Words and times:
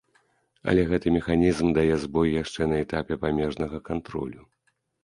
Але 0.71 0.85
гэты 0.91 1.13
механізм 1.17 1.67
дае 1.79 1.95
збой 2.07 2.35
яшчэ 2.41 2.61
на 2.73 2.83
этапе 2.87 3.13
памежнага 3.27 3.85
кантролю. 3.93 4.43